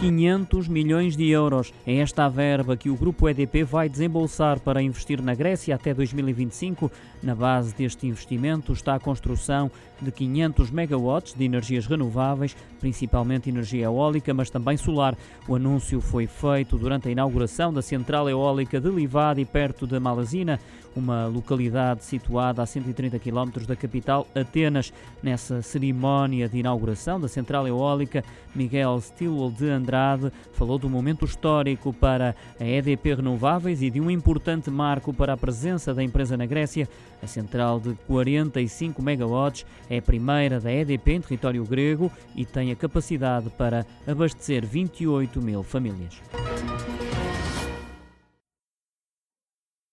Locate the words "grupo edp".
2.96-3.64